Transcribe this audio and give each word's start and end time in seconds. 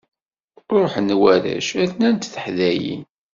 Ṛuḥen 0.77 1.09
warrac 1.19 1.69
rnant 1.83 2.29
teḥdayin. 2.33 3.03